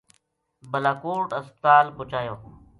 [0.71, 2.35] بالاکوٹ ہسپتال پوہچایو